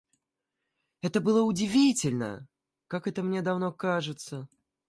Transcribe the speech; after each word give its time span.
Это 1.03 1.21
было 1.21 1.43
удивительно... 1.43 2.47
Как 2.87 3.05
это 3.07 3.21
мне 3.21 3.43
давно 3.43 3.71
кажется! 3.71 4.49